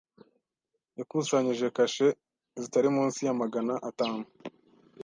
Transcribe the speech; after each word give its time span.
Yakusanyije 0.97 1.67
kashe 1.77 2.07
zitari 2.61 2.87
munsi 2.95 3.19
ya 3.27 3.33
magana 3.41 3.73
atanu. 3.89 4.23